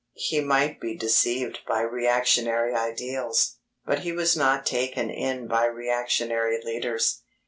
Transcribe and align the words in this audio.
He 0.15 0.41
might 0.41 0.79
be 0.79 0.97
deceived 0.97 1.59
by 1.67 1.81
reactionary 1.81 2.73
ideals, 2.73 3.57
but 3.85 3.99
he 3.99 4.11
was 4.11 4.35
not 4.35 4.65
taken 4.65 5.11
in 5.11 5.47
by 5.47 5.65
reactionary 5.67 6.59
leaders. 6.63 7.21